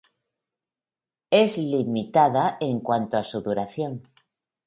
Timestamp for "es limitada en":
1.29-2.79